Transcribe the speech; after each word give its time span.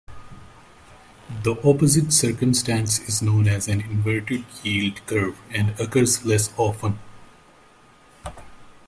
The 1.43 1.55
opposite 1.63 2.11
circumstance 2.11 2.97
is 3.07 3.21
known 3.21 3.47
as 3.47 3.67
an 3.67 3.81
inverted 3.81 4.45
yield 4.63 4.95
curve 5.05 5.39
and 5.51 5.79
occurs 5.79 6.25
less 6.25 6.51
often. 6.57 6.97